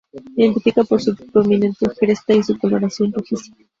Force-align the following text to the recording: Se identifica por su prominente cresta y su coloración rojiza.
Se 0.35 0.41
identifica 0.41 0.83
por 0.83 0.99
su 0.99 1.15
prominente 1.15 1.85
cresta 1.95 2.33
y 2.33 2.41
su 2.41 2.57
coloración 2.57 3.13
rojiza. 3.13 3.53